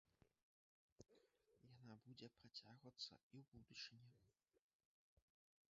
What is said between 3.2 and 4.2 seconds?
і ў будучыні.